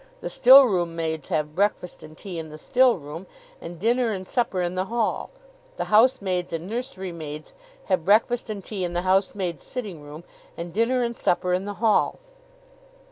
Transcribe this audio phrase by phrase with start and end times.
[0.19, 3.27] The stillroom maids have breakfast and tea in the stillroom,
[3.61, 5.29] and dinner and supper in the hall.
[5.77, 7.53] The housemaids and nursery maids
[7.85, 10.23] have breakfast and tea in the housemaid's sitting room,
[10.57, 12.17] and dinner and supper in the hall.